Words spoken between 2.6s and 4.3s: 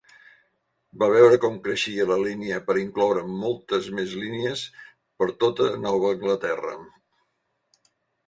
per incloure moltes més